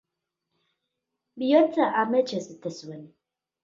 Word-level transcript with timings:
Bihotza 1.39 1.85
ametsez 2.01 2.45
bete 2.51 2.77
zuen. 2.77 3.09